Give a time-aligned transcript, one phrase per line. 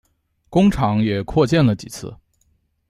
[0.49, 2.11] 工厂也扩建了几次。